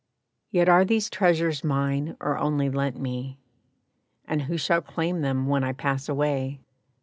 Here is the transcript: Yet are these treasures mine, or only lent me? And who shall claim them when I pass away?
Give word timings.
Yet 0.49 0.67
are 0.67 0.83
these 0.83 1.11
treasures 1.11 1.63
mine, 1.63 2.17
or 2.19 2.35
only 2.35 2.71
lent 2.71 2.99
me? 2.99 3.37
And 4.25 4.41
who 4.41 4.57
shall 4.57 4.81
claim 4.81 5.21
them 5.21 5.45
when 5.45 5.63
I 5.63 5.73
pass 5.73 6.09
away? 6.09 6.59